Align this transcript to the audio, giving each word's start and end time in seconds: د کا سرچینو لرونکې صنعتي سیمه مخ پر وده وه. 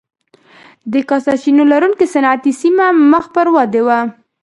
د 0.91 0.93
کا 1.09 1.17
سرچینو 1.25 1.63
لرونکې 1.71 2.05
صنعتي 2.13 2.51
سیمه 2.61 2.85
مخ 3.11 3.25
پر 3.35 3.47
وده 3.55 3.81
وه. 3.87 3.99